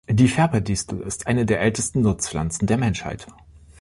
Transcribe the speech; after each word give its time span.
Die 0.09 0.27
Färberdistel 0.27 0.99
ist 1.01 1.27
eine 1.27 1.45
der 1.45 1.61
ältesten 1.61 2.01
Nutzpflanzen 2.01 2.65
der 2.65 2.79
Menschheit. 2.79 3.27